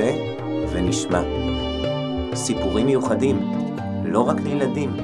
[0.00, 0.12] נעשה
[0.72, 1.22] ונשמע.
[2.34, 3.40] סיפורים מיוחדים,
[4.04, 4.96] לא רק לילדים.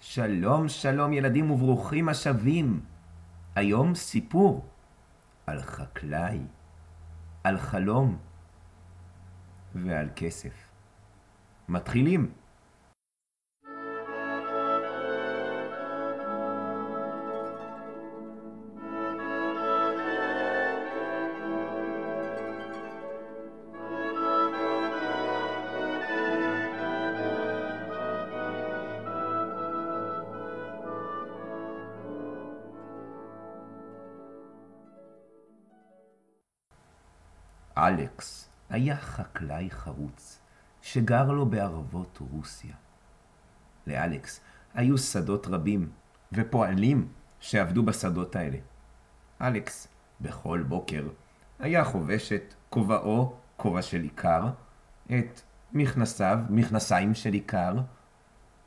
[0.00, 2.80] שלום, שלום ילדים וברוכים השבים.
[3.54, 4.64] היום סיפור
[5.46, 6.38] על חקלאי,
[7.44, 8.25] על חלום
[9.84, 10.70] ועל כסף.
[11.68, 12.32] מתחילים.
[37.78, 40.40] אלכס היה חקלאי חרוץ
[40.82, 42.74] שגר לו בערבות רוסיה.
[43.86, 44.40] לאלכס
[44.74, 45.90] היו שדות רבים
[46.32, 47.08] ופועלים
[47.40, 48.58] שעבדו בשדות האלה.
[49.40, 49.88] אלכס
[50.20, 51.08] בכל בוקר
[51.58, 54.50] היה חובש את כובעו, כובע של עיקר,
[55.06, 55.40] את
[55.72, 57.74] מכנסיו, מכנסיים של עיקר,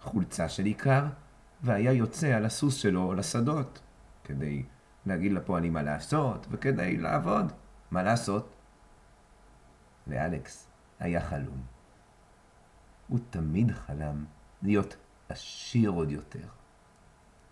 [0.02, 1.05] חולצה של עיקר,
[1.64, 3.80] והיה יוצא על הסוס שלו לשדות,
[4.23, 4.64] כדי
[5.05, 7.52] להגיד לפועלים מה לעשות וכדי לעבוד.
[7.92, 8.58] מה לעשות?
[10.09, 10.67] לאלכס
[10.99, 11.61] היה חלום.
[13.07, 14.25] הוא תמיד חלם
[14.61, 14.95] להיות
[15.29, 16.47] עשיר עוד יותר.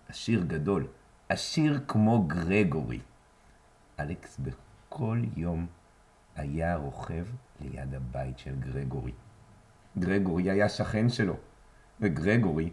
[0.07, 0.87] עשיר גדול,
[1.29, 2.99] עשיר כמו גרגורי.
[3.99, 5.67] אלכס בכל יום
[6.35, 7.25] היה רוכב
[7.61, 9.11] ליד הבית של גרגורי.
[9.99, 11.35] גרגורי היה שכן שלו,
[12.01, 12.69] וגרגורי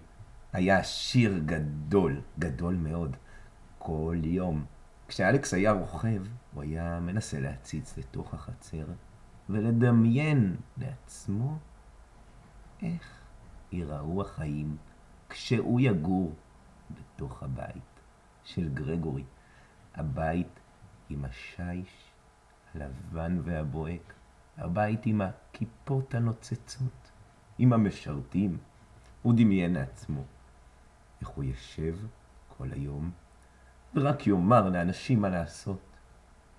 [0.52, 3.16] היה עשיר גדול, גדול מאוד.
[3.78, 4.64] כל יום,
[5.08, 6.22] כשאלכס היה רוכב,
[6.54, 8.84] הוא היה מנסה להציץ לתוך החצר
[9.50, 11.58] ולדמיין לעצמו
[12.82, 13.20] איך
[13.72, 14.76] ייראו החיים
[15.28, 16.34] כשהוא יגור
[16.90, 18.00] בתוך הבית
[18.44, 19.24] של גרגורי,
[19.94, 20.60] הבית
[21.10, 22.10] עם השיש
[22.74, 24.14] הלבן והבוהק,
[24.56, 27.10] הבית עם הכיפות הנוצצות,
[27.58, 28.58] עם המשרתים.
[29.22, 30.24] הוא דמיין לעצמו
[31.20, 31.96] איך הוא ישב
[32.48, 33.10] כל היום
[33.94, 35.80] ורק יאמר לאנשים מה לעשות,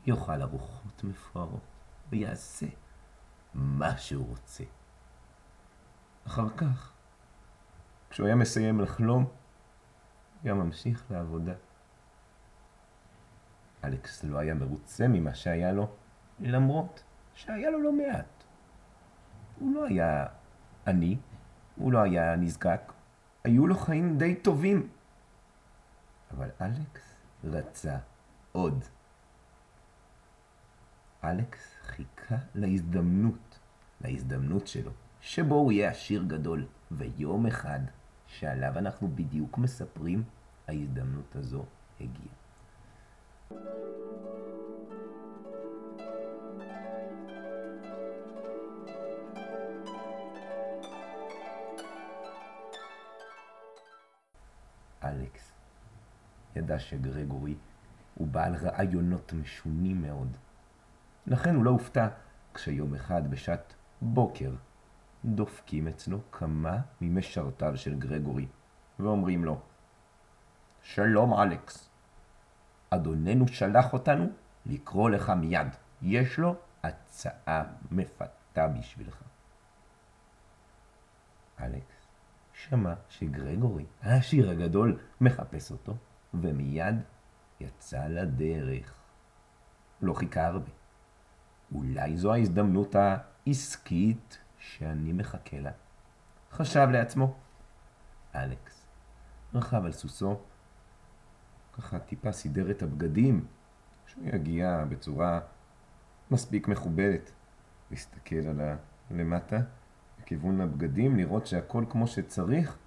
[0.06, 1.75] יאכל ארוחות מפוארות.
[2.10, 2.66] ויעשה
[3.54, 4.64] מה שהוא רוצה.
[6.28, 6.92] אחר כך,
[8.10, 9.26] כשהוא היה מסיים לחלום,
[10.44, 11.54] היה ממשיך לעבודה.
[13.84, 15.88] אלכס לא היה מרוצה ממה שהיה לו,
[16.40, 18.44] למרות שהיה לו לא מעט.
[19.60, 20.26] הוא לא היה
[20.88, 21.18] עני,
[21.76, 22.94] הוא לא היה נזקק,
[23.44, 24.90] היו לו חיים די טובים.
[26.32, 27.98] אבל אלכס רצה
[28.52, 28.84] עוד.
[31.24, 33.59] אלכס חיכה להזדמנות,
[34.01, 34.91] להזדמנות שלו,
[35.22, 37.79] שבו הוא יהיה עשיר גדול, ויום אחד,
[38.28, 40.24] שעליו אנחנו בדיוק מספרים,
[40.68, 41.66] ההזדמנות הזו
[42.01, 42.35] הגיעה.
[55.03, 55.51] אלכס
[56.56, 57.56] ידע שגרגורי
[58.16, 60.38] הוא בעל רעיונות משונים מאוד.
[61.28, 62.08] לכן הוא לא הופתע
[62.53, 64.52] כשיום אחד בשעת בוקר
[65.25, 68.47] דופקים אצלו כמה ממשרתיו של גרגורי
[69.00, 69.62] ואומרים לו
[70.81, 71.90] שלום אלכס,
[72.90, 74.28] אדוננו שלח אותנו
[74.66, 75.68] לקרוא לך מיד,
[76.02, 79.22] יש לו הצעה מפתה בשבילך.
[81.59, 82.07] אלכס
[82.53, 85.96] שמע שגרגורי, העשיר הגדול, מחפש אותו,
[86.34, 86.96] ומיד
[87.59, 88.96] יצא לדרך.
[90.02, 90.84] לא חיכה הרבה.
[91.76, 95.72] אולי זו ההזדמנות העסקית שאני מחכה לה.
[96.52, 97.36] חשב לעצמו.
[98.36, 98.86] אלכס
[99.54, 100.39] רכב על סוסו,
[101.74, 103.45] ככה טיפה סידר את הבגדים,
[104.07, 105.39] שהוא יגיע בצורה
[106.31, 107.31] מספיק מכובדת.
[107.92, 108.62] להסתכל על
[109.12, 109.60] הלמטה,
[110.22, 112.78] לכיוון הבגדים, לראות שהכל כמו שצריך,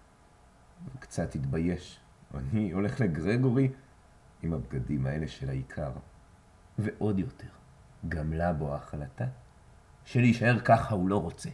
[0.94, 2.00] וקצת התבייש.
[2.35, 3.73] אני הולך לגרגורי
[4.43, 5.93] עם הבגדים האלה של העיקר.
[6.79, 7.49] ועוד יותר.
[8.09, 9.25] גמלה בו ההחלטה
[10.05, 11.50] שלהישאר ככה הוא לא רוצה.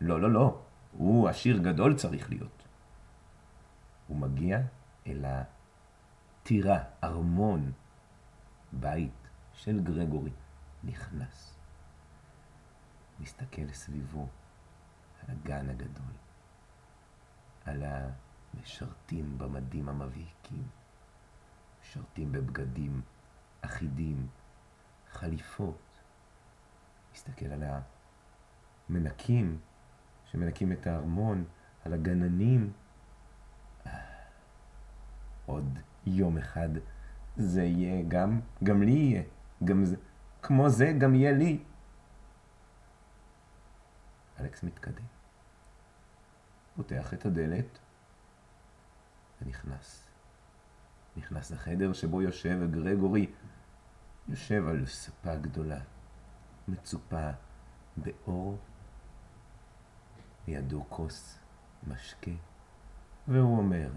[0.00, 0.60] לא, לא, לא,
[0.92, 2.62] הוא עשיר גדול צריך להיות.
[4.06, 4.60] הוא מגיע
[5.06, 7.72] אל הטירה, ארמון,
[8.72, 10.32] בית של גרגורי,
[10.84, 11.54] נכנס.
[13.20, 14.26] מסתכל סביבו
[15.22, 16.12] על הגן הגדול,
[17.64, 17.82] על
[18.54, 20.62] המשרתים במדים המבהיקים,
[21.82, 23.00] משרתים בבגדים
[23.60, 24.26] אחידים,
[25.12, 25.78] חליפות.
[27.14, 27.62] מסתכל על
[28.88, 29.58] מנקים,
[30.30, 31.44] שמנקים את הארמון,
[31.84, 32.72] על הגננים.
[35.46, 36.68] עוד יום אחד
[37.36, 39.22] זה יהיה גם, גם לי יהיה,
[39.64, 39.96] גם זה,
[40.42, 41.62] כמו זה גם יהיה לי.
[44.40, 45.04] אלכס מתקדם,
[46.76, 47.78] פותח את הדלת
[49.42, 50.08] ונכנס.
[51.16, 53.26] נכנס לחדר שבו יושב גרגורי,
[54.28, 55.78] יושב על ספה גדולה,
[56.68, 57.30] מצופה
[57.96, 58.58] באור,
[60.48, 61.38] לידו כוס
[61.86, 62.30] משקה,
[63.28, 63.90] והוא אומר,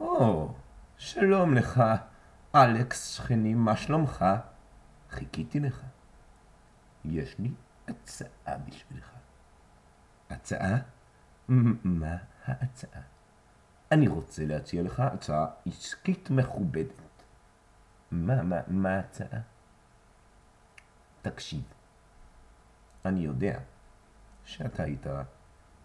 [0.00, 0.52] או, oh,
[0.96, 1.82] שלום לך,
[2.54, 4.24] אלכס שכני, מה שלומך?
[5.10, 5.82] חיכיתי לך.
[7.04, 7.50] יש לי
[7.88, 9.10] הצעה בשבילך.
[10.30, 10.78] הצעה?
[11.48, 13.02] מה ההצעה?
[13.92, 17.02] אני רוצה להציע לך הצעה עסקית מכובדת.
[18.10, 19.40] מה, מה, מה ההצעה?
[21.22, 21.62] תקשיב,
[23.04, 23.58] אני יודע
[24.44, 25.06] שאתה היית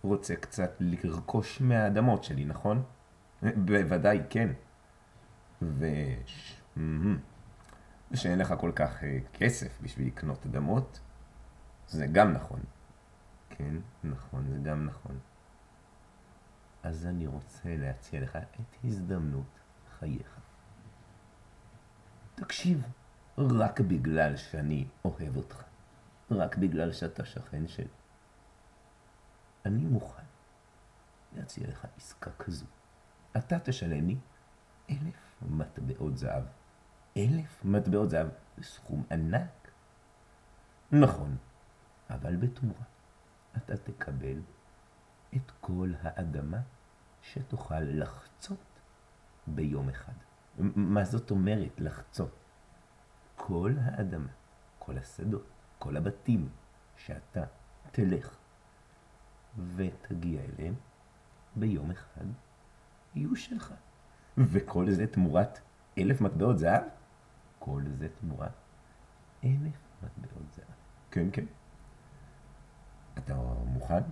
[0.03, 2.83] רוצה קצת לרכוש מהאדמות שלי, נכון?
[3.41, 4.49] בוודאי, כן.
[5.61, 6.61] וש...
[8.11, 10.99] ושאין לך כל כך אה, כסף בשביל לקנות אדמות,
[11.87, 12.59] זה גם נכון.
[13.49, 15.19] כן, נכון, זה גם נכון.
[16.83, 19.59] אז אני רוצה להציע לך את הזדמנות
[19.99, 20.39] חייך.
[22.35, 22.81] תקשיב,
[23.37, 25.63] רק בגלל שאני אוהב אותך,
[26.31, 27.87] רק בגלל שאתה שכן שלי,
[29.65, 30.23] אני מוכן
[31.35, 32.65] להציע לך עסקה כזו.
[33.37, 34.17] אתה תשלם לי
[34.89, 36.43] אלף מטבעות זהב.
[37.17, 39.71] אלף מטבעות זהב זה סכום ענק.
[40.91, 41.37] נכון,
[42.09, 42.83] אבל בתמורה
[43.57, 44.41] אתה תקבל
[45.35, 46.59] את כל האדמה
[47.21, 48.79] שתוכל לחצות
[49.47, 50.13] ביום אחד.
[50.75, 52.46] מה זאת אומרת לחצות?
[53.37, 54.31] כל האדמה,
[54.79, 55.47] כל השדות,
[55.79, 56.49] כל הבתים
[56.97, 57.43] שאתה
[57.91, 58.37] תלך
[59.75, 60.73] ותגיע אליהם
[61.55, 62.25] ביום אחד
[63.15, 63.73] יהיו שלך.
[64.37, 65.59] וכל זה תמורת
[65.97, 66.83] אלף מטבעות זהב?
[67.59, 68.51] כל זה תמורת
[69.43, 70.65] אלף מטבעות זהב.
[71.11, 71.45] כן, כן.
[73.17, 73.35] אתה
[73.65, 74.03] מוכן?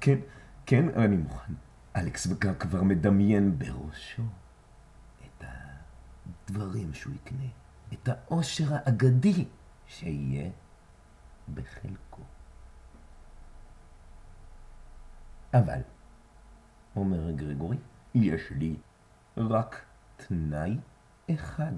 [0.00, 0.18] כן,
[0.66, 1.52] כן, אני מוכן.
[1.96, 2.26] אלכס
[2.58, 4.22] כבר מדמיין בראשו
[5.24, 5.44] את
[6.46, 7.46] הדברים שהוא יקנה,
[7.92, 9.44] את העושר האגדי
[9.86, 10.50] שיהיה
[11.54, 12.22] בחלקו.
[15.54, 15.80] אבל,
[16.96, 17.76] אומר גרגורי,
[18.14, 18.76] יש לי
[19.36, 19.84] רק
[20.16, 20.78] תנאי
[21.30, 21.72] אחד.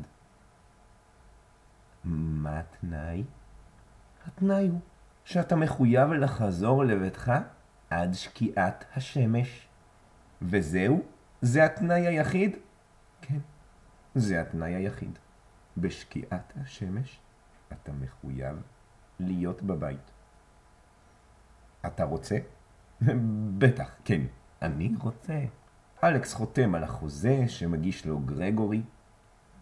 [2.05, 3.25] מה התנאי?
[4.27, 4.81] התנאי הוא
[5.25, 7.33] שאתה מחויב לחזור לביתך
[7.91, 9.69] עד שקיעת השמש.
[10.43, 11.03] וזהו?
[11.43, 12.57] זה התנאי היחיד?
[13.21, 13.39] כן,
[14.15, 15.19] זה התנאי היחיד.
[15.81, 17.21] בשקיעת השמש
[17.73, 18.63] אתה מחויב
[19.21, 20.11] להיות בבית.
[21.87, 22.39] אתה רוצה?
[23.59, 24.23] בטח, כן,
[24.63, 25.45] אני רוצה.
[26.05, 28.83] אלכס חותם על החוזה שמגיש לו גרגורי,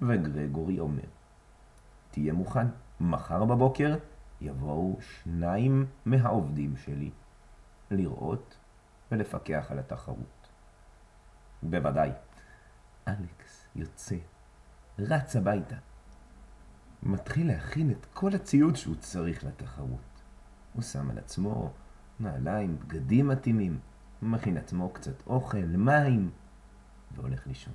[0.02, 1.08] וגרגורי אומר,
[2.10, 2.66] תהיה מוכן,
[3.00, 3.96] מחר בבוקר
[4.40, 7.10] יבואו שניים מהעובדים שלי
[7.90, 8.56] לראות
[9.12, 10.48] ולפקח על התחרות.
[11.62, 12.10] בוודאי.
[13.08, 14.16] אלכס יוצא,
[14.98, 15.76] רץ הביתה,
[17.02, 20.22] מתחיל להכין את כל הציוד שהוא צריך לתחרות.
[20.72, 21.72] הוא שם על עצמו
[22.20, 23.78] נעליים, בגדים מתאימים,
[24.22, 26.30] מכין עצמו קצת אוכל, מים,
[27.14, 27.74] והולך לישון.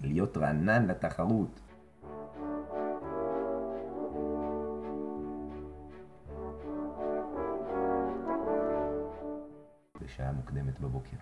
[0.00, 1.60] להיות רענן לתחרות.
[10.00, 11.16] בשעה מוקדמת בבוקר.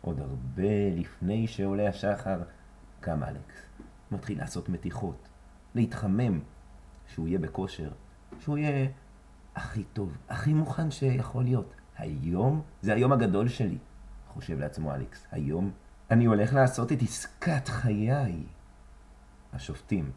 [0.00, 2.42] עוד הרבה לפני שעולה השחר,
[3.00, 3.66] קם אלכס.
[4.12, 5.28] מתחיל לעשות מתיחות,
[5.74, 6.40] להתחמם,
[7.06, 7.90] שהוא יהיה בכושר,
[8.40, 8.88] שהוא יהיה
[9.54, 11.74] הכי טוב, הכי מוכן שיכול להיות.
[11.96, 13.78] היום זה היום הגדול שלי.
[14.28, 15.70] חושב לעצמו אלכס, היום
[16.10, 18.44] אני הולך לעשות את עסקת חיי.
[19.52, 20.10] השופטים,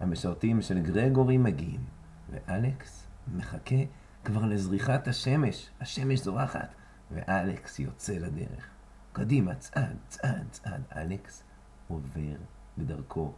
[0.00, 1.84] המשרתים של גרגורי מגיעים,
[2.30, 3.76] ואלכס מחכה
[4.24, 6.74] כבר לזריחת השמש, השמש זורחת,
[7.10, 8.68] ואלכס יוצא לדרך.
[9.12, 10.82] קדימה, צעד, צעד, צעד.
[10.96, 11.42] אלכס
[11.88, 12.36] עובר
[12.78, 13.32] בדרכו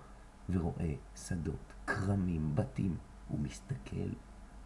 [0.50, 2.96] ורואה שדות, כרמים, בתים.
[3.28, 4.08] הוא מסתכל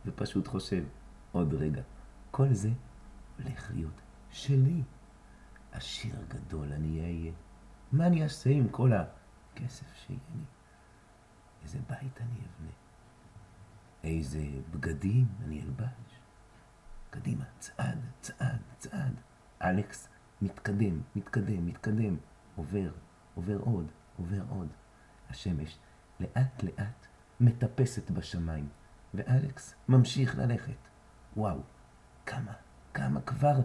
[0.06, 0.84] ופשוט חושב,
[1.32, 1.82] עוד רגע,
[2.30, 2.70] כל זה
[3.38, 4.00] הולך להיות
[4.30, 4.82] שלי.
[5.72, 7.32] עשיר גדול אני אהיה.
[7.92, 10.42] מה אני אעשה עם כל הכסף שיהיה לי?
[11.62, 12.70] איזה בית אני אבנה?
[14.04, 16.20] איזה בגדים אני אלבש?
[17.10, 19.14] קדימה, צעד, צעד, צעד.
[19.62, 20.08] אלכס
[20.42, 22.16] מתקדם, מתקדם, מתקדם,
[22.56, 22.92] עובר,
[23.34, 23.86] עובר עוד,
[24.16, 24.68] עובר עוד.
[25.30, 25.78] השמש
[26.20, 27.06] לאט לאט
[27.40, 28.68] מטפסת בשמיים,
[29.14, 30.88] ואלכס ממשיך ללכת.
[31.36, 31.60] וואו,
[32.26, 32.52] כמה
[32.94, 33.60] כמה כבר,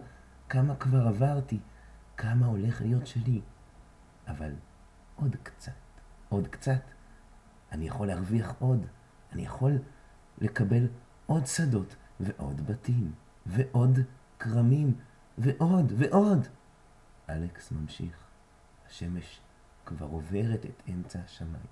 [0.48, 1.60] כמה כבר עברתי,
[2.16, 3.40] כמה הולך להיות שלי.
[4.28, 4.54] אבל
[5.16, 5.72] עוד קצת,
[6.28, 6.82] עוד קצת,
[7.72, 8.86] אני יכול להרוויח עוד,
[9.32, 9.78] אני יכול
[10.38, 10.88] לקבל
[11.26, 13.12] עוד שדות ועוד בתים
[13.46, 13.98] ועוד
[14.38, 14.94] כרמים
[15.38, 16.46] ועוד ועוד.
[17.30, 18.16] אלכס ממשיך.
[18.86, 19.40] השמש
[19.84, 21.66] כבר עוברת את אמצע השמיים,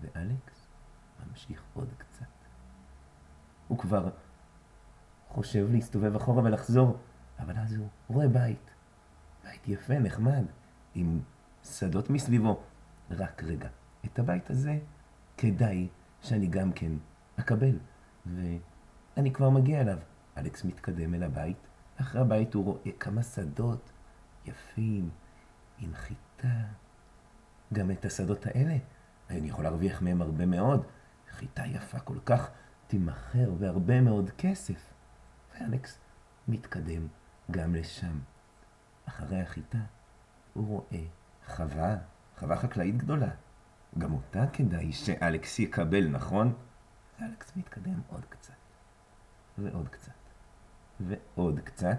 [0.00, 0.63] ואלכס
[1.28, 2.24] ממשיך עוד קצת.
[3.68, 4.10] הוא כבר
[5.28, 6.96] חושב להסתובב אחורה ולחזור,
[7.38, 8.70] אבל אז הוא רואה בית.
[9.44, 10.44] בית יפה, נחמד,
[10.94, 11.20] עם
[11.64, 12.60] שדות מסביבו.
[13.10, 13.68] רק רגע,
[14.04, 14.78] את הבית הזה
[15.36, 15.88] כדאי
[16.20, 16.92] שאני גם כן
[17.36, 17.78] אקבל,
[18.26, 19.98] ואני כבר מגיע אליו.
[20.36, 21.56] אלכס מתקדם אל הבית,
[22.00, 23.92] אחרי הבית הוא רואה כמה שדות
[24.44, 25.10] יפים,
[25.78, 26.62] עם חיטה.
[27.72, 28.76] גם את השדות האלה,
[29.30, 30.86] אני יכול להרוויח מהם הרבה מאוד.
[31.34, 32.50] חיטה יפה כל כך
[32.86, 34.92] תימכר והרבה מאוד כסף.
[35.54, 35.98] ואלכס
[36.48, 37.06] מתקדם
[37.50, 38.18] גם לשם.
[39.08, 39.78] אחרי החיטה
[40.54, 41.04] הוא רואה
[41.46, 41.96] חווה,
[42.38, 43.30] חווה חקלאית גדולה.
[43.98, 46.54] גם אותה כדאי שאלכס יקבל, נכון?
[47.20, 48.52] ואלכס מתקדם עוד קצת,
[49.58, 50.12] ועוד קצת,
[51.00, 51.98] ועוד קצת,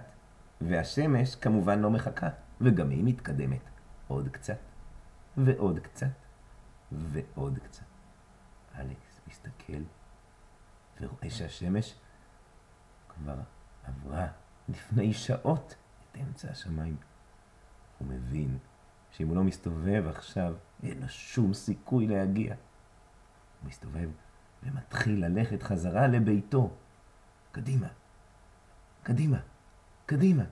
[0.62, 2.30] והשמש כמובן לא מחכה,
[2.62, 3.62] וגם היא מתקדמת
[4.08, 4.58] עוד קצת,
[5.38, 6.08] ועוד קצת,
[6.92, 7.84] ועוד קצת.
[8.80, 9.82] אלכס מסתכל
[11.01, 11.96] ורואה שהשמש
[13.10, 13.36] כבר
[13.84, 14.27] עברה
[14.70, 15.75] לפני שעות
[16.12, 16.98] את אמצע השמיים.
[18.00, 18.58] הוא מבין
[19.12, 20.53] שאם הוא לא מסתובב עכשיו,
[20.84, 22.55] אין לו שום סיכוי להגיע.
[23.62, 24.10] הוא מסתובב
[24.63, 26.70] ומתחיל ללכת חזרה לביתו.
[27.51, 27.88] קדימה,
[29.03, 29.38] קדימה,
[30.05, 30.44] קדימה.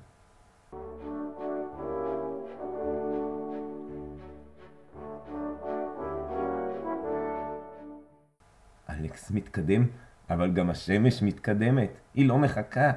[9.24, 9.88] אלכס מתקדם,
[10.30, 12.92] אבל גם השמש מתקדמת, היא לא מחכה.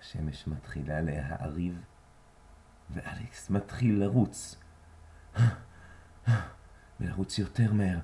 [0.00, 1.80] השמש מתחילה להעריב,
[2.90, 4.56] ואלכס מתחיל לרוץ.
[7.00, 7.98] ולרוץ יותר מהר.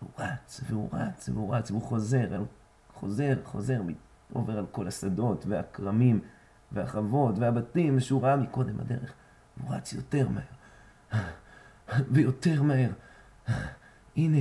[0.00, 2.44] הוא רץ, והוא רץ, והוא רץ, והוא חוזר,
[2.92, 3.80] חוזר, חוזר,
[4.32, 6.20] עובר על כל השדות, והכרמים,
[6.72, 9.12] והחוות, והבתים שהוא ראה מקודם בדרך.
[9.60, 11.22] הוא רץ יותר מהר,
[12.12, 12.90] ויותר מהר.
[14.16, 14.38] הנה,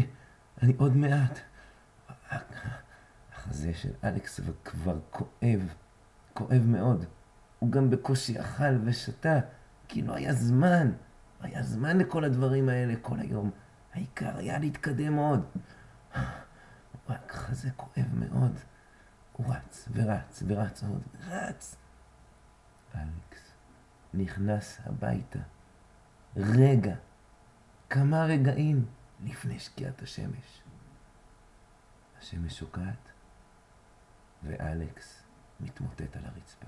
[0.62, 1.40] אני עוד מעט.
[3.34, 5.74] החזה של אלכס כבר כואב,
[6.34, 7.06] כואב מאוד.
[7.60, 9.40] הוא גם בקושי אכל ושתה,
[9.88, 10.92] כי לא היה זמן.
[11.42, 13.52] היה זמן לכל הדברים האלה כל היום.
[13.94, 15.46] העיקר היה להתקדם עוד.
[17.10, 18.60] רק חזה כואב מאוד.
[19.34, 21.76] הוא רץ ורץ ורץ עוד, רץ.
[22.96, 23.52] אלכס
[24.14, 25.40] נכנס הביתה.
[26.36, 26.96] רגע,
[27.90, 28.86] כמה רגעים
[29.24, 30.62] לפני שקיעת השמש.
[32.18, 33.12] השמש שוקעת,
[34.44, 35.24] ואלכס
[35.60, 36.68] מתמוטט על הרצפה.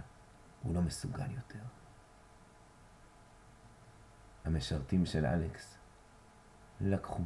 [0.63, 1.63] הוא לא מסוגל יותר.
[4.45, 5.77] המשרתים של אלכס
[6.81, 7.23] לקחו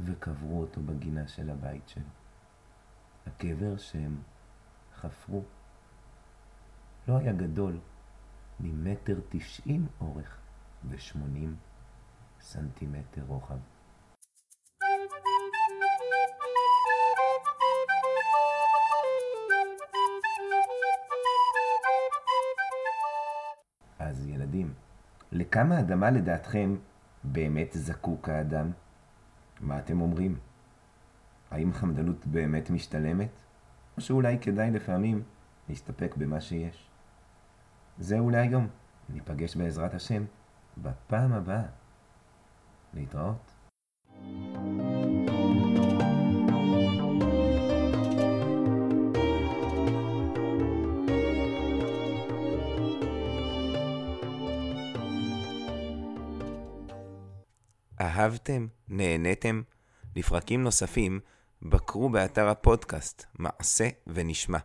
[0.00, 2.02] וקברו אותו בגינה של הבית שלו.
[3.26, 4.22] הקבר שהם
[4.94, 5.42] חפרו
[7.08, 7.78] לא היה גדול
[8.60, 10.38] ממטר תשעים אורך
[10.88, 11.56] ושמונים
[12.40, 13.58] סנטימטר רוחב.
[25.32, 26.76] לכמה אדמה לדעתכם
[27.24, 28.70] באמת זקוק האדם?
[29.60, 30.38] מה אתם אומרים?
[31.50, 33.28] האם חמדנות באמת משתלמת?
[33.96, 35.22] או שאולי כדאי לפעמים
[35.68, 36.88] להסתפק במה שיש?
[37.98, 38.68] זהו להיום.
[39.08, 40.24] ניפגש בעזרת השם
[40.78, 41.66] בפעם הבאה.
[42.94, 43.51] להתראות.
[58.02, 58.66] אהבתם?
[58.88, 59.62] נהניתם?
[60.16, 61.20] לפרקים נוספים,
[61.62, 64.58] בקרו באתר הפודקאסט מעשה ונשמע.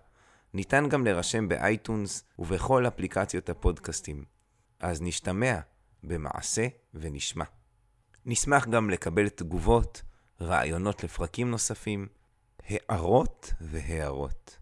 [0.53, 4.23] ניתן גם להירשם באייטונס ובכל אפליקציות הפודקאסטים.
[4.79, 5.59] אז נשתמע
[6.03, 7.45] במעשה ונשמע.
[8.25, 10.01] נשמח גם לקבל תגובות,
[10.41, 12.07] רעיונות לפרקים נוספים,
[12.67, 14.57] הערות והערות.